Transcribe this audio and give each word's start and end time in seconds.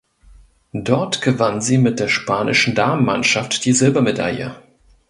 Dort 0.73 1.21
gewann 1.21 1.61
sie 1.61 1.77
mit 1.77 1.99
der 1.99 2.07
Spanischen 2.07 2.73
Damenmannschaft 2.73 3.63
die 3.65 3.71
Silbermedaille. 3.71 4.55